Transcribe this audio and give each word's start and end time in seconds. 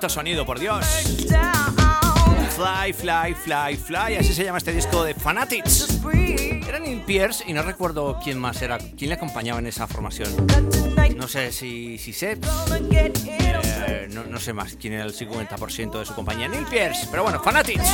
bonito 0.00 0.14
sonido, 0.14 0.46
por 0.46 0.58
Dios. 0.58 0.86
Fly, 2.56 2.92
fly, 2.94 3.34
fly, 3.34 3.76
fly. 3.76 4.16
Así 4.16 4.32
se 4.32 4.44
llama 4.44 4.56
este 4.56 4.72
disco 4.72 5.04
de 5.04 5.12
Fanatics. 5.12 6.00
Era 6.66 6.78
Neil 6.78 7.02
Pierce 7.02 7.44
y 7.46 7.52
no 7.52 7.62
recuerdo 7.62 8.18
quién 8.24 8.38
más 8.38 8.62
era, 8.62 8.78
quién 8.78 9.10
le 9.10 9.16
acompañaba 9.16 9.58
en 9.58 9.66
esa 9.66 9.86
formación. 9.86 10.30
No 11.16 11.28
sé 11.28 11.52
si, 11.52 11.98
si 11.98 12.12
on 12.24 12.88
eh, 12.94 14.08
no, 14.10 14.40
sé 14.40 14.54
más 14.54 14.74
quién 14.80 14.94
era 14.94 15.04
el 15.04 15.14
50% 15.14 15.98
de 15.98 16.06
su 16.06 16.14
compañía. 16.14 16.48
Neil 16.48 16.64
Pierce, 16.64 17.06
pero 17.10 17.22
bueno, 17.22 17.38
Fanatics. 17.42 17.90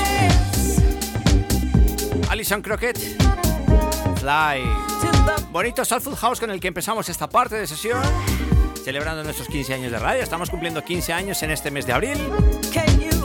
Alison 2.28 2.62
Crockett, 2.62 2.98
Fly. 4.20 4.62
Bonito 5.50 5.84
Soulful 5.84 6.14
House 6.14 6.38
con 6.38 6.52
el 6.52 6.60
que 6.60 6.68
empezamos 6.68 7.08
esta 7.08 7.28
parte 7.28 7.56
de 7.56 7.66
sesión. 7.66 8.00
Celebrando 8.86 9.24
nuestros 9.24 9.48
15 9.48 9.74
años 9.74 9.90
de 9.90 9.98
radio. 9.98 10.22
Estamos 10.22 10.48
cumpliendo 10.48 10.84
15 10.84 11.12
años 11.12 11.42
en 11.42 11.50
este 11.50 11.72
mes 11.72 11.86
de 11.86 11.92
abril. 11.92 12.16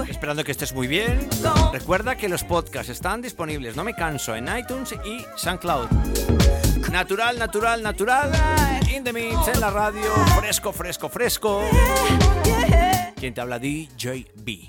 Esperando 0.10 0.44
que 0.44 0.54
estés 0.54 0.74
muy 0.74 0.88
bien. 0.88 1.30
Recuerda 1.72 2.16
que 2.16 2.28
los 2.28 2.44
podcasts 2.44 2.90
están 2.90 3.22
disponibles, 3.22 3.76
no 3.76 3.84
me 3.84 3.94
canso, 3.94 4.36
en 4.36 4.48
iTunes 4.58 4.92
y 5.06 5.24
SoundCloud. 5.36 5.88
Natural, 6.90 7.38
natural, 7.38 7.84
natural. 7.84 8.32
In 8.92 9.04
the 9.04 9.14
mix, 9.14 9.36
en 9.54 9.60
la 9.60 9.70
radio. 9.70 10.12
Fresco, 10.40 10.74
fresco, 10.74 11.10
fresco. 11.10 11.62
Quien 13.16 13.36
te 13.36 13.42
habla 13.42 13.60
DJB. 13.60 14.68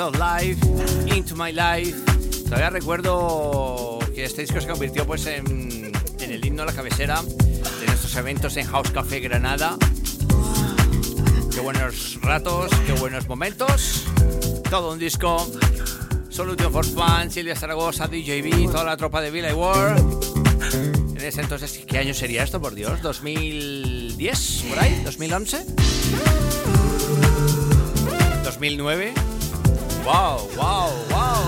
Of 0.00 0.16
Life, 0.16 0.64
Into 1.12 1.34
My 1.34 1.52
Life. 1.52 1.94
Todavía 2.44 2.70
recuerdo 2.70 3.98
que 4.14 4.24
este 4.24 4.42
disco 4.42 4.60
se 4.60 4.68
convirtió 4.68 5.04
pues 5.04 5.26
en, 5.26 5.92
el 6.20 6.44
himno 6.44 6.62
a 6.62 6.66
la 6.66 6.72
cabecera 6.72 7.20
de 7.22 7.86
nuestros 7.86 8.14
eventos 8.14 8.56
en 8.56 8.66
House 8.66 8.90
Café 8.90 9.18
Granada. 9.18 9.76
Qué 11.52 11.60
buenos 11.60 12.18
ratos, 12.22 12.70
qué 12.86 12.92
buenos 12.92 13.26
momentos. 13.28 14.04
Todo 14.70 14.92
un 14.92 15.00
disco. 15.00 15.50
Solution 16.28 16.72
for 16.72 16.84
Fun, 16.84 17.30
Silvia 17.30 17.56
Zaragoza, 17.56 18.06
DJB, 18.06 18.70
toda 18.70 18.84
la 18.84 18.96
tropa 18.96 19.20
de 19.20 19.32
Villa 19.32 19.54
World. 19.54 21.16
En 21.16 21.24
ese 21.24 21.40
entonces, 21.40 21.84
¿qué 21.86 21.98
año 21.98 22.14
sería 22.14 22.44
esto, 22.44 22.60
por 22.60 22.74
Dios? 22.74 23.00
¿2010? 23.02 24.68
¿Por 24.68 24.78
ahí? 24.78 25.02
¿2011? 25.04 25.64
¿2009? 28.44 29.27
wow, 30.08 30.48
wow, 30.56 30.90
wow. 31.10 31.42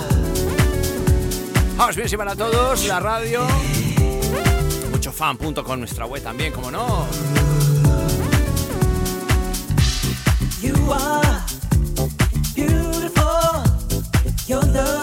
House 1.78 1.96
Music 1.96 2.18
para 2.18 2.36
todos, 2.36 2.86
la 2.86 3.00
radio. 3.00 3.46
Muchofan.com, 4.90 5.78
nuestra 5.78 6.04
web 6.04 6.22
también, 6.22 6.52
como 6.52 6.70
no. 6.70 7.06
You 10.60 10.74
are 10.92 11.42
beautiful. 12.54 13.64
Your 14.46 14.62
love 14.66 14.99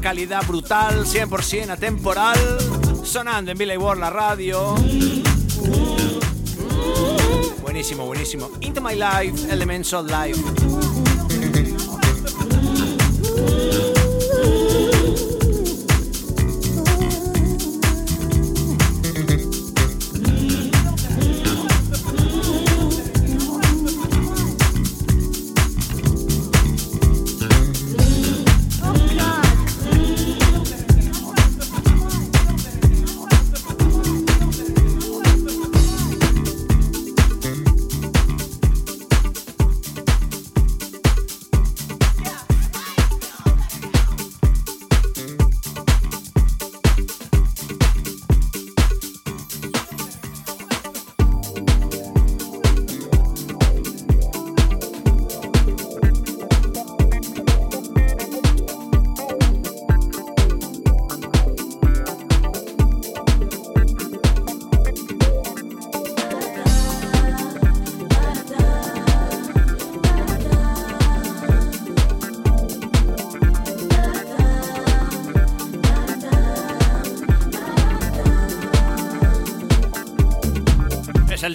calidad 0.00 0.46
brutal, 0.46 1.04
100% 1.06 1.70
atemporal. 1.70 2.38
Sonando 3.04 3.50
en 3.50 3.58
Billy 3.58 3.76
World 3.76 4.00
la 4.00 4.10
radio. 4.10 4.74
Buenísimo, 7.62 8.06
buenísimo. 8.06 8.50
Into 8.60 8.80
My 8.80 8.94
Life, 8.94 9.50
Elements 9.50 9.92
of 9.92 10.10
Life. 10.10 10.95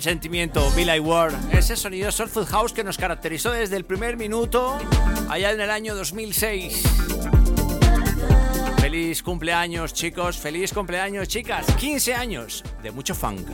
Sentimiento, 0.02 0.70
Billy 0.72 1.00
Ward, 1.00 1.34
ese 1.52 1.76
sonido 1.76 2.12
Soulful 2.12 2.46
House 2.46 2.74
que 2.74 2.84
nos 2.84 2.98
caracterizó 2.98 3.52
desde 3.52 3.78
el 3.78 3.86
primer 3.86 4.18
minuto, 4.18 4.78
allá 5.30 5.52
en 5.52 5.62
el 5.62 5.70
año 5.70 5.96
2006. 5.96 6.84
Feliz 8.80 9.22
cumpleaños, 9.22 9.94
chicos, 9.94 10.38
feliz 10.38 10.74
cumpleaños, 10.74 11.28
chicas, 11.28 11.66
15 11.76 12.14
años 12.16 12.64
de 12.82 12.92
mucho 12.92 13.14
funk. 13.14 13.48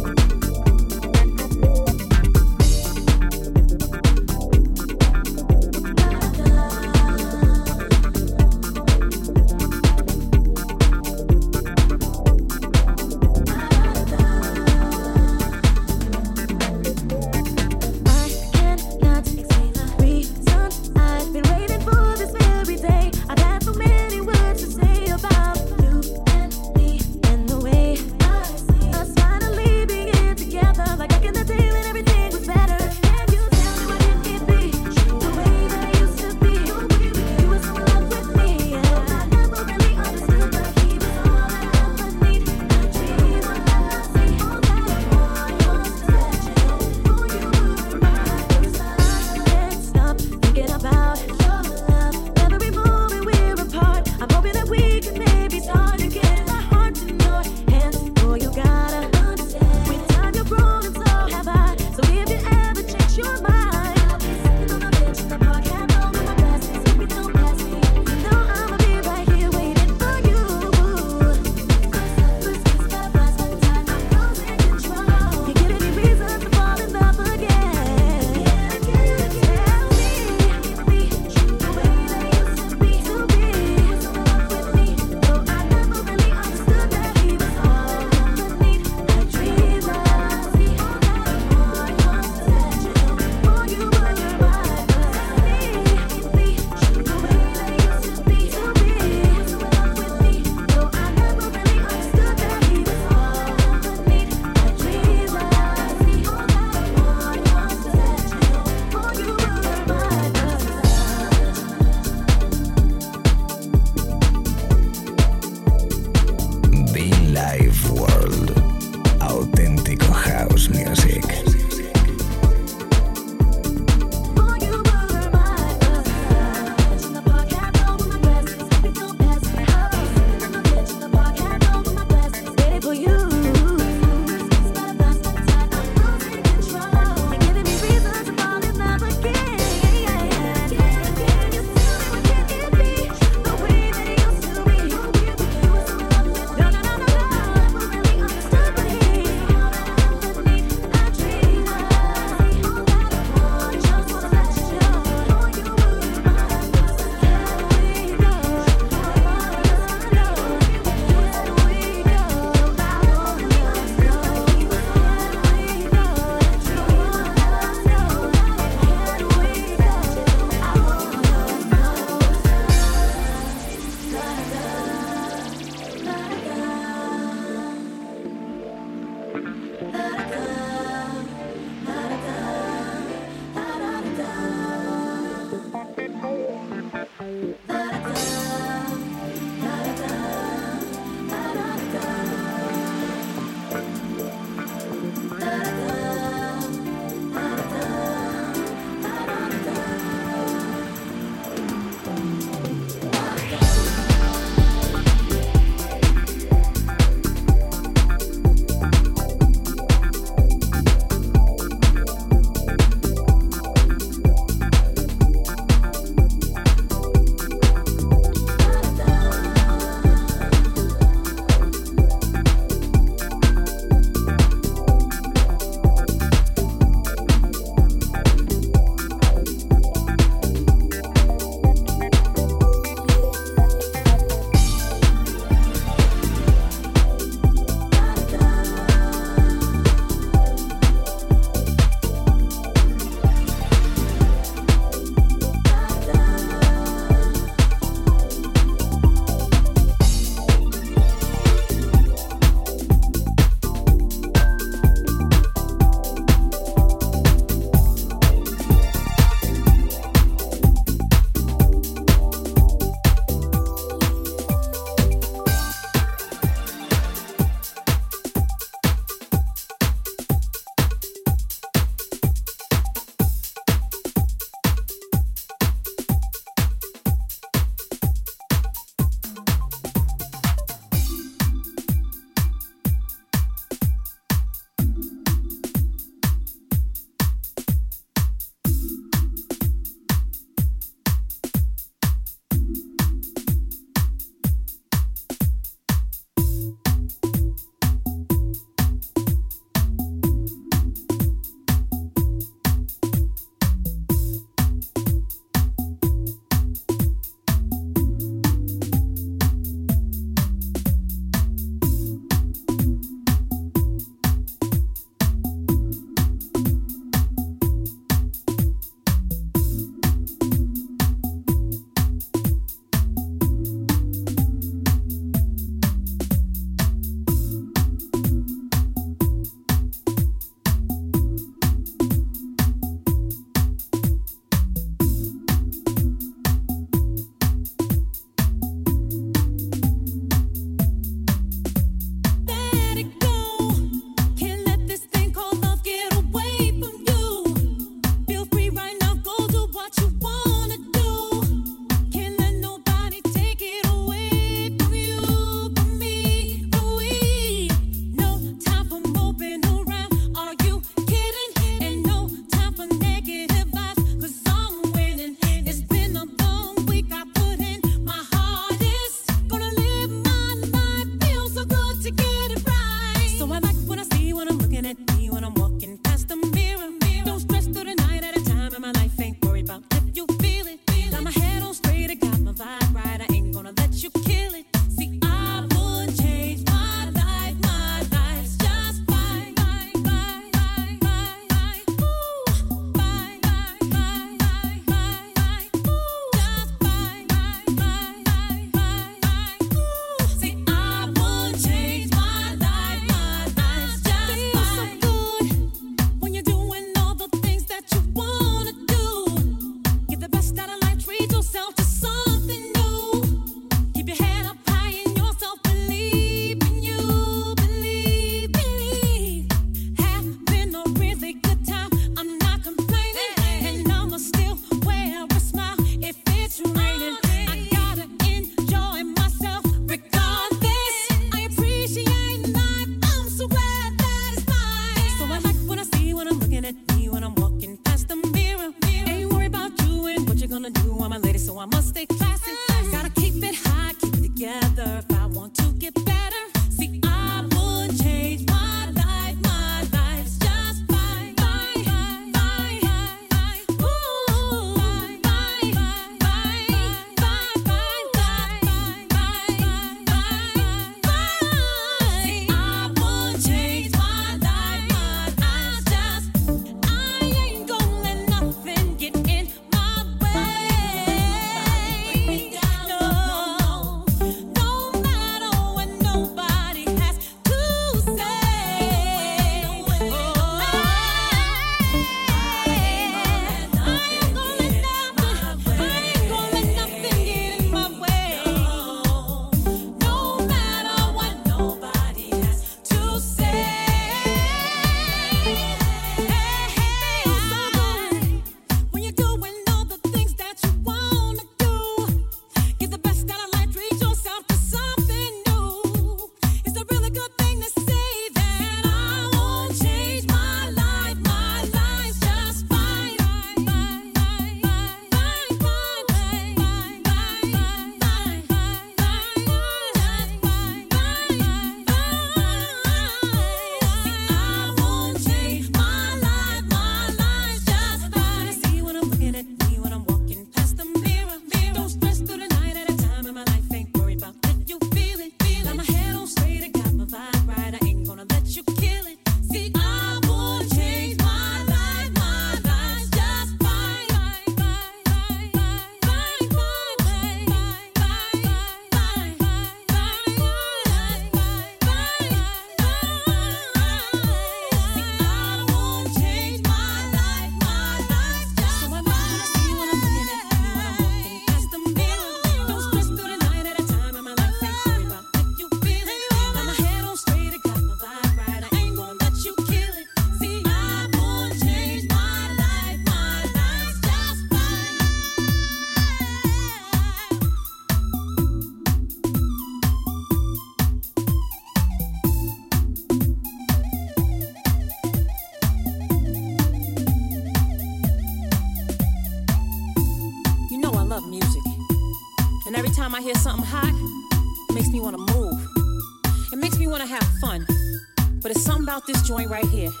point 599.41 599.49
right 599.49 599.71
here. 599.71 600.00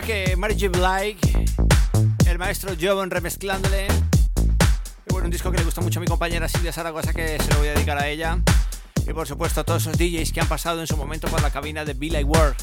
Track 0.00 0.36
Mary 0.36 0.54
J. 0.58 0.68
Blige, 0.68 1.44
el 2.26 2.38
maestro 2.38 2.74
Jovan 2.78 3.10
remezclándole. 3.10 3.88
Bueno, 5.08 5.26
un 5.26 5.30
disco 5.30 5.50
que 5.50 5.56
le 5.56 5.64
gusta 5.64 5.80
mucho 5.80 6.00
a 6.00 6.02
mi 6.02 6.06
compañera 6.06 6.48
Silvia 6.48 6.72
Zaragoza, 6.72 7.14
que 7.14 7.38
se 7.40 7.50
lo 7.52 7.58
voy 7.58 7.68
a 7.68 7.72
dedicar 7.72 7.96
a 7.96 8.06
ella. 8.06 8.38
Y 9.06 9.12
por 9.14 9.26
supuesto 9.26 9.60
a 9.62 9.64
todos 9.64 9.82
esos 9.82 9.96
DJs 9.96 10.32
que 10.32 10.40
han 10.40 10.48
pasado 10.48 10.80
en 10.80 10.86
su 10.86 10.98
momento 10.98 11.28
por 11.28 11.40
la 11.40 11.50
cabina 11.50 11.84
de 11.84 11.94
Be 11.94 12.10
Like 12.10 12.24
World. 12.24 12.56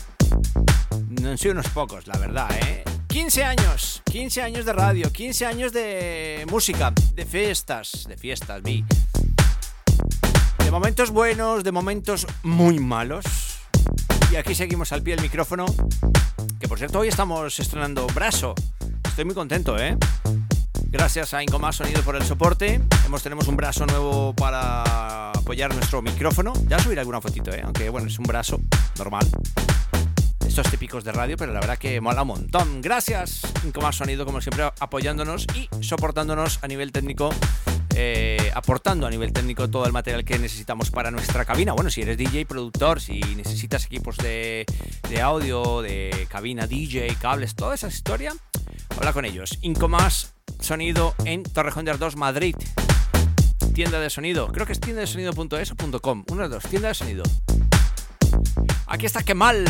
No 1.09 1.29
han 1.29 1.37
unos 1.49 1.69
pocos, 1.69 2.05
la 2.05 2.17
verdad, 2.19 2.49
¿eh? 2.61 2.83
15 3.07 3.43
años, 3.43 4.03
15 4.05 4.41
años 4.41 4.65
de 4.65 4.73
radio, 4.73 5.11
15 5.11 5.45
años 5.45 5.73
de 5.73 6.45
música, 6.51 6.93
de 7.15 7.25
fiestas, 7.25 8.05
de 8.07 8.17
fiestas. 8.17 8.61
De 8.63 8.83
momentos 10.69 11.09
buenos, 11.09 11.63
de 11.63 11.71
momentos 11.71 12.27
muy 12.43 12.79
malos. 12.79 13.25
Y 14.31 14.35
aquí 14.35 14.53
seguimos 14.53 14.91
al 14.91 15.01
pie 15.01 15.15
del 15.15 15.23
micrófono. 15.23 15.65
Hoy 16.91 17.07
estamos 17.07 17.59
estrenando 17.59 18.05
Brazo. 18.07 18.53
Estoy 19.07 19.23
muy 19.23 19.33
contento, 19.33 19.79
¿eh? 19.79 19.97
Gracias 20.89 21.33
a 21.33 21.41
Incomás 21.41 21.77
Sonido 21.77 22.01
por 22.03 22.17
el 22.17 22.23
soporte. 22.23 22.81
Hemos, 23.05 23.23
tenemos 23.23 23.47
un 23.47 23.55
brazo 23.55 23.85
nuevo 23.85 24.33
para 24.35 25.31
apoyar 25.31 25.73
nuestro 25.73 26.01
micrófono. 26.01 26.51
Ya 26.67 26.77
subiré 26.79 26.99
alguna 26.99 27.21
fotito, 27.21 27.51
¿eh? 27.51 27.61
Aunque 27.63 27.89
bueno, 27.89 28.07
es 28.07 28.19
un 28.19 28.25
brazo 28.25 28.59
normal. 28.97 29.25
Estos 30.45 30.69
típicos 30.69 31.05
de 31.05 31.13
radio, 31.13 31.37
pero 31.37 31.53
la 31.53 31.61
verdad 31.61 31.77
que 31.77 32.01
mola 32.01 32.23
un 32.23 32.27
montón. 32.27 32.81
Gracias, 32.81 33.41
Incomás 33.65 33.95
Sonido, 33.95 34.25
como 34.25 34.41
siempre, 34.41 34.65
apoyándonos 34.77 35.47
y 35.55 35.69
soportándonos 35.81 36.59
a 36.61 36.67
nivel 36.67 36.91
técnico 36.91 37.29
eh, 37.95 38.51
aportando 38.53 39.05
a 39.05 39.09
nivel 39.09 39.31
técnico 39.33 39.69
todo 39.69 39.85
el 39.85 39.91
material 39.91 40.25
que 40.25 40.39
necesitamos 40.39 40.91
para 40.91 41.11
nuestra 41.11 41.45
cabina. 41.45 41.73
Bueno, 41.73 41.89
si 41.89 42.01
eres 42.01 42.17
DJ, 42.17 42.45
productor, 42.45 43.01
si 43.01 43.19
necesitas 43.35 43.85
equipos 43.85 44.17
de, 44.17 44.65
audio, 45.21 45.81
de 45.81 46.27
cabina 46.29 46.67
DJ, 46.67 47.15
cables, 47.19 47.55
toda 47.55 47.75
esa 47.75 47.87
historia, 47.87 48.33
habla 48.97 49.13
con 49.13 49.25
ellos. 49.25 49.59
Incomás 49.61 50.33
Sonido 50.59 51.13
en 51.25 51.43
Torrejón 51.43 51.85
de 51.85 51.91
Ardoz, 51.91 52.15
Madrid. 52.15 52.55
Tienda 53.73 53.99
de 53.99 54.09
sonido, 54.09 54.47
creo 54.47 54.65
que 54.65 54.73
es 54.73 54.79
tienda 54.79 55.01
de 55.01 55.07
sonido.es 55.07 55.71
o 55.71 56.01
.com, 56.01 56.23
uno 56.29 56.43
de 56.43 56.49
dos, 56.49 56.63
tienda 56.63 56.89
de 56.89 56.93
sonido. 56.93 57.23
Aquí 58.87 59.05
está 59.05 59.23
Kemal. 59.23 59.65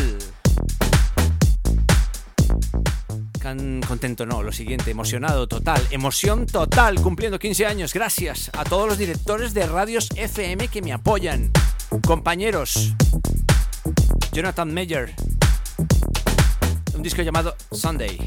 Can 3.43 3.82
contento, 3.82 4.25
no, 4.25 4.41
lo 4.41 4.53
siguiente, 4.53 4.89
emocionado 4.89 5.49
total, 5.49 5.86
emoción 5.91 6.45
total, 6.45 7.01
cumpliendo 7.01 7.38
15 7.38 7.65
años. 7.65 7.93
Gracias 7.93 8.49
a 8.53 8.63
todos 8.63 8.88
los 8.88 8.97
directores 8.97 9.53
de 9.53 9.65
radios 9.65 10.08
FM 10.15 10.69
que 10.69 10.82
me 10.82 10.93
apoyan. 10.93 11.51
Compañeros, 12.08 12.93
Jonathan 14.32 14.73
Meyer, 14.73 15.13
un 16.95 17.03
disco 17.03 17.21
llamado 17.21 17.53
Sunday. 17.69 18.17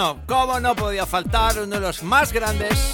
No, 0.00 0.22
cómo 0.26 0.58
no, 0.60 0.74
podía 0.74 1.04
faltar 1.04 1.58
uno 1.58 1.74
de 1.74 1.80
los 1.80 2.02
más 2.02 2.32
grandes, 2.32 2.92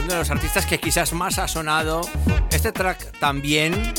uno 0.00 0.08
de 0.08 0.18
los 0.18 0.30
artistas 0.30 0.66
que 0.66 0.80
quizás 0.80 1.12
más 1.12 1.38
ha 1.38 1.46
sonado. 1.46 2.00
Este 2.50 2.72
track 2.72 3.20
también. 3.20 3.94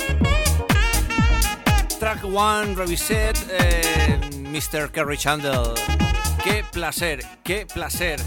Track 1.97 2.25
One, 2.25 2.75
Reviset, 2.75 3.37
eh, 3.51 4.19
Mr. 4.37 4.91
Kerry 4.91 5.17
Chandler. 5.17 5.61
Qué 6.43 6.65
placer, 6.73 7.23
qué 7.41 7.65
placer, 7.65 8.19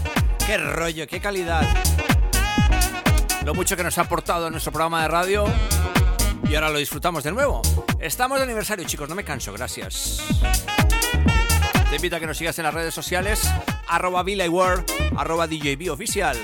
qué 0.43 0.57
rollo, 0.57 1.05
qué 1.05 1.21
calidad. 1.21 1.67
Lo 3.45 3.53
mucho 3.53 3.77
que 3.77 3.83
nos 3.83 3.99
ha 3.99 4.01
aportado 4.01 4.47
en 4.47 4.53
nuestro 4.53 4.71
programa 4.71 5.03
de 5.03 5.07
radio 5.07 5.45
y 6.49 6.55
ahora 6.55 6.71
lo 6.71 6.79
disfrutamos 6.79 7.23
de 7.23 7.31
nuevo. 7.31 7.61
Estamos 7.99 8.39
de 8.39 8.45
aniversario, 8.45 8.87
chicos, 8.87 9.07
no 9.07 9.13
me 9.13 9.23
canso, 9.23 9.53
gracias. 9.53 10.23
Te 11.91 11.97
invito 11.97 12.15
a 12.15 12.21
que 12.21 12.25
nos 12.25 12.37
sigas 12.37 12.57
en 12.57 12.63
las 12.63 12.73
redes 12.73 12.93
sociales, 12.93 13.41
arroba 13.85 14.23
World, 14.23 14.85
arroba 15.17 15.45
DJB 15.45 15.91
oficial. 15.91 16.37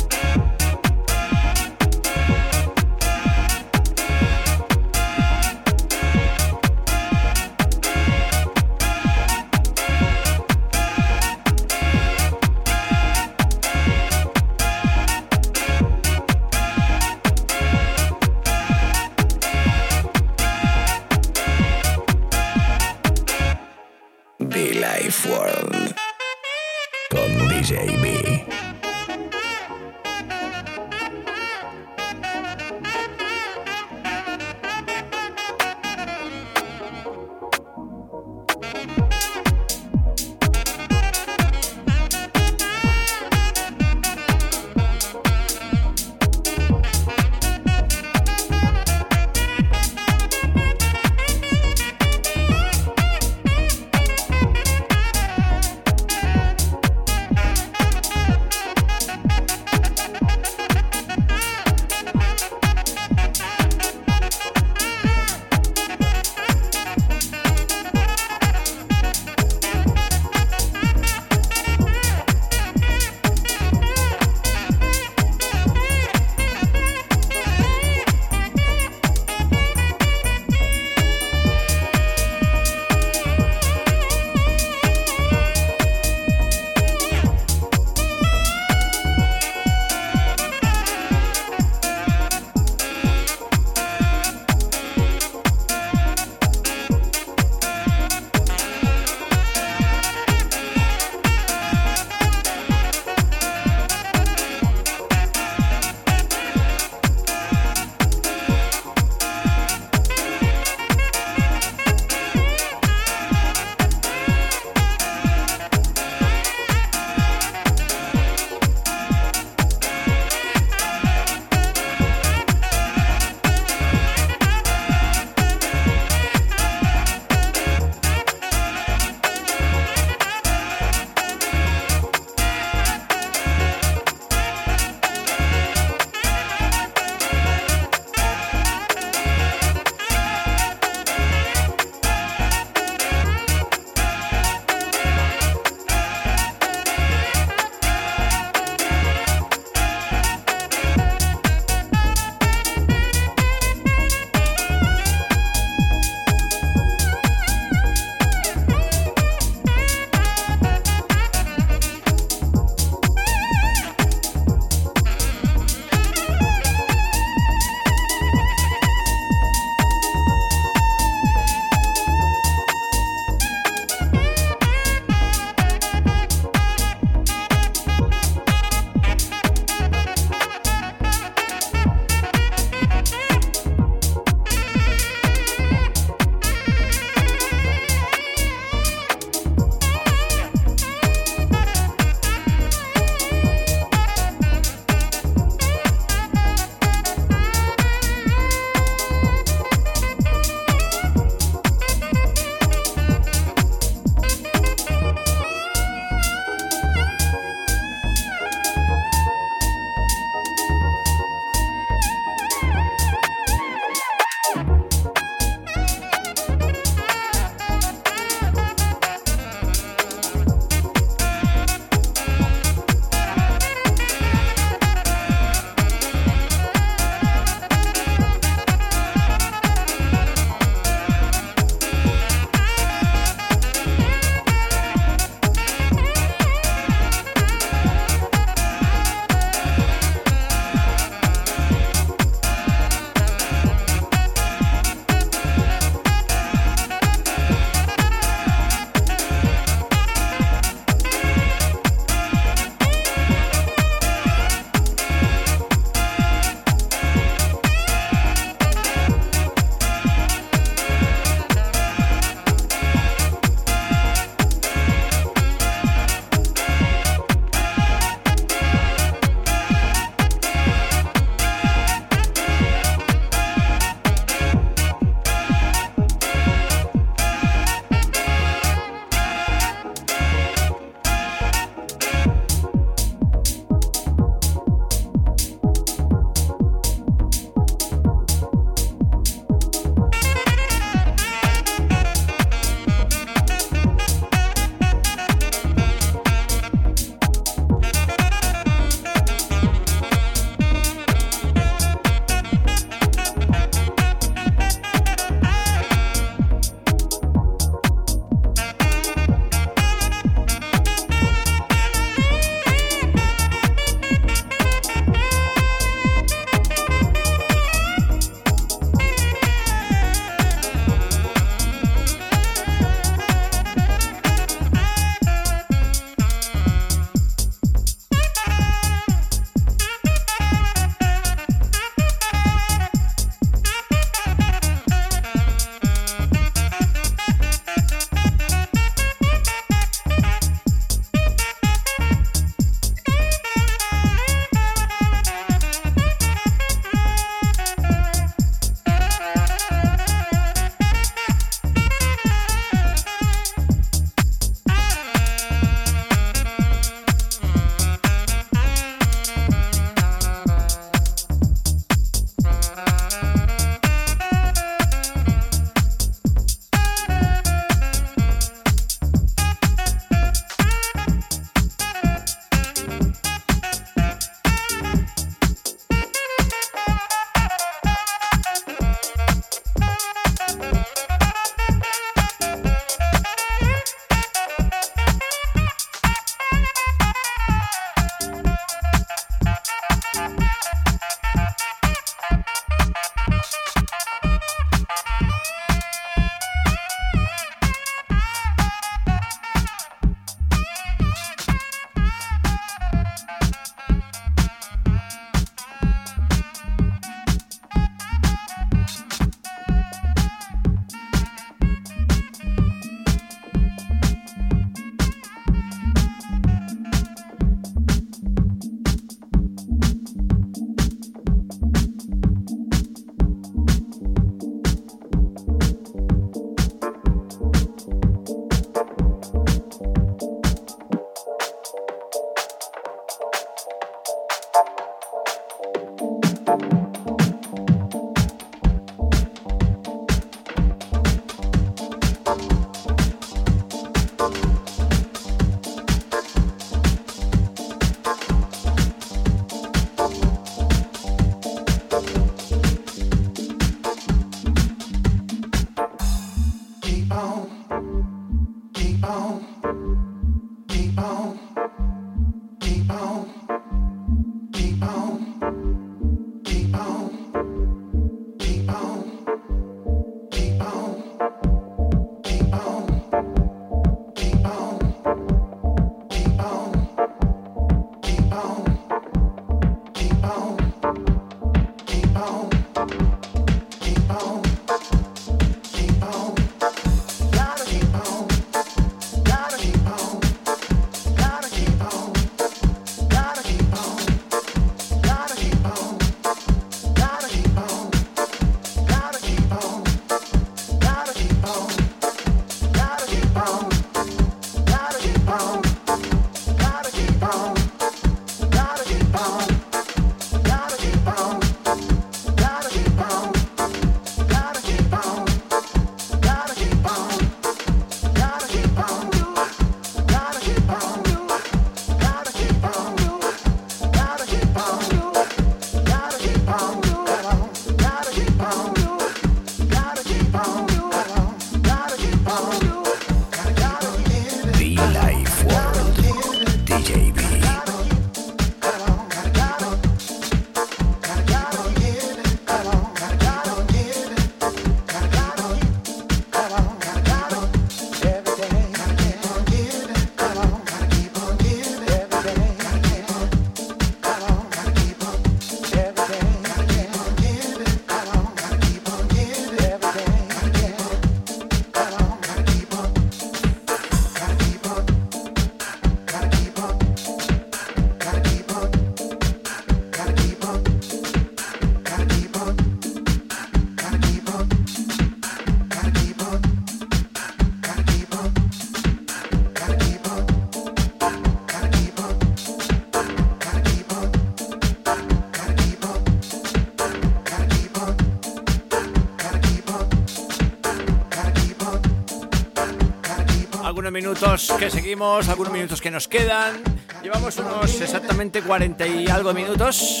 Minutos 594.08 594.54
que 594.58 594.70
seguimos, 594.70 595.28
algunos 595.28 595.52
minutos 595.52 595.82
que 595.82 595.90
nos 595.90 596.08
quedan. 596.08 596.62
Llevamos 597.02 597.36
unos 597.36 597.78
exactamente 597.78 598.40
40 598.40 598.86
y 598.86 599.06
algo 599.06 599.34
minutos 599.34 600.00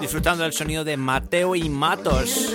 disfrutando 0.00 0.44
del 0.44 0.52
sonido 0.52 0.84
de 0.84 0.96
Mateo 0.96 1.56
y 1.56 1.68
Matos. 1.68 2.54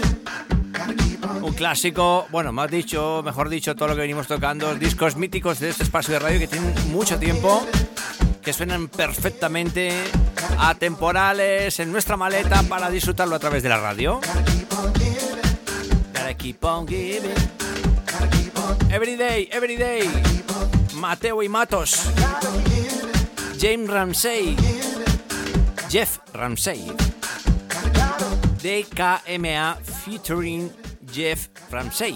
Un 1.41 1.51
clásico, 1.51 2.25
bueno, 2.31 2.53
más 2.53 2.71
dicho, 2.71 3.21
mejor 3.25 3.49
dicho, 3.49 3.75
todo 3.75 3.89
lo 3.89 3.95
que 3.95 4.01
venimos 4.01 4.25
tocando, 4.27 4.73
discos 4.75 5.17
míticos 5.17 5.59
de 5.59 5.71
este 5.71 5.83
espacio 5.83 6.13
de 6.13 6.19
radio 6.19 6.39
que 6.39 6.47
tienen 6.47 6.73
mucho 6.89 7.19
tiempo, 7.19 7.67
que 8.41 8.53
suenan 8.53 8.87
perfectamente 8.87 9.91
atemporales 10.57 11.81
en 11.81 11.91
nuestra 11.91 12.15
maleta 12.15 12.63
para 12.63 12.89
disfrutarlo 12.89 13.35
a 13.35 13.39
través 13.39 13.61
de 13.61 13.67
la 13.67 13.77
radio. 13.77 14.21
Gotta 16.13 16.33
keep 16.37 16.63
on 16.63 16.87
giving. 16.87 17.62
Every 18.93 19.15
day, 19.17 19.49
every 19.51 19.75
day. 19.75 20.07
Mateo 20.97 21.41
y 21.41 21.49
Matos. 21.49 22.11
James 23.59 23.89
Ramsey. 23.89 24.55
Jeff 25.89 26.19
Ramsey. 26.31 26.91
DKMA 28.61 29.77
featuring 29.83 30.71
Jeff 31.11 31.47
Ramsey. 31.71 32.15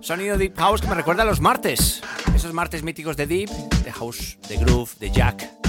Sonido 0.00 0.36
Deep 0.36 0.56
House 0.56 0.80
que 0.80 0.88
me 0.88 0.96
recuerda 0.96 1.22
a 1.22 1.26
los 1.26 1.40
martes. 1.40 2.02
Esos 2.34 2.52
martes 2.52 2.82
míticos 2.82 3.16
de 3.16 3.28
Deep, 3.28 3.50
de 3.84 3.92
House, 3.92 4.38
de 4.48 4.56
Groove, 4.56 4.90
de 4.98 5.12
Jack. 5.12 5.59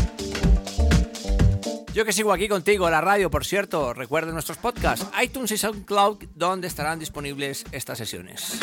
Yo 1.94 2.06
que 2.06 2.14
sigo 2.14 2.32
aquí 2.32 2.48
contigo, 2.48 2.90
la 2.90 3.02
radio, 3.02 3.30
por 3.30 3.44
cierto, 3.44 3.94
recuerden 3.94 4.34
nuestros 4.34 4.58
podcasts, 4.58 5.06
iTunes 5.22 5.52
y 5.52 5.58
SoundCloud, 5.58 6.24
donde 6.36 6.68
estarán 6.68 7.00
disponibles 7.00 7.66
estas 7.74 7.98
sesiones. 7.98 8.58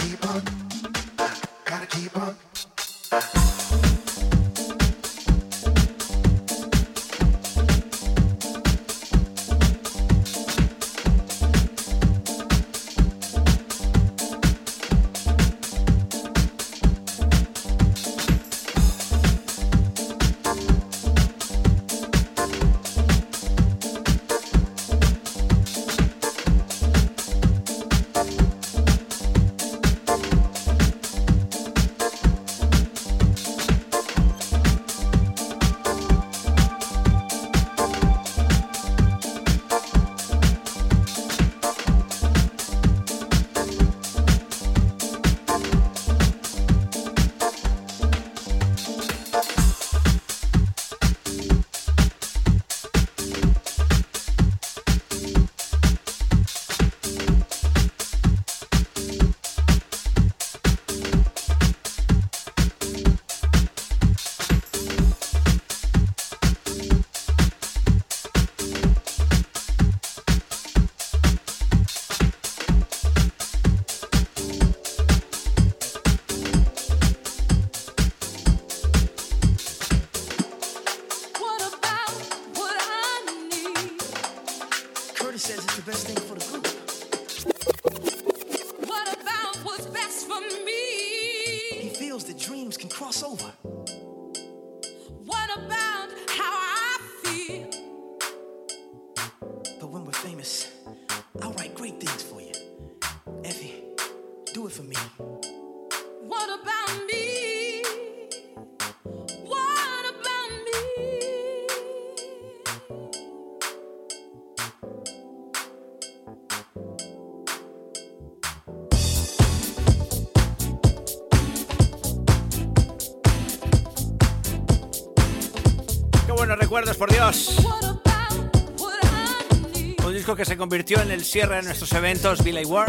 Un 130.03 130.14
disco 130.14 130.35
que 130.35 130.47
se 130.47 130.57
convirtió 130.57 131.03
en 131.03 131.11
el 131.11 131.22
cierre 131.22 131.57
de 131.57 131.62
nuestros 131.64 131.93
eventos 131.93 132.43
best 132.43 132.66
for 132.66 132.87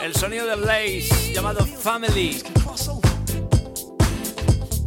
El 0.00 0.14
sonido 0.14 0.46
de 0.46 0.54
Blaze 0.54 1.32
llamado 1.34 1.66
Family. 1.66 2.40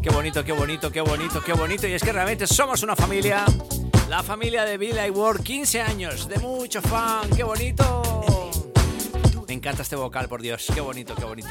Qué 0.02 0.10
bonito, 0.10 0.46
qué 0.46 0.54
bonito, 0.54 0.90
qué 0.90 1.02
bonito, 1.02 1.42
qué 1.44 1.52
bonito. 1.52 1.86
Y 1.86 1.92
es 1.92 2.02
que 2.02 2.14
realmente 2.14 2.48
somos 2.48 2.82
una 2.82 2.96
familia. 2.96 3.44
La 4.08 4.24
familia 4.24 4.64
de 4.64 4.78
Billy 4.78 5.10
Ward, 5.10 5.44
15 5.44 5.82
años, 5.82 6.30
de 6.30 6.38
mucho 6.38 6.82
fan. 6.82 7.30
Qué 7.36 7.44
bonito. 7.44 8.50
Me 9.50 9.54
encanta 9.54 9.82
este 9.82 9.98
vocal, 9.98 10.30
por 10.30 10.42
Dios. 10.42 10.66
Qué 10.74 10.80
bonito, 10.80 11.14
qué 11.14 11.26
bonito. 11.26 11.50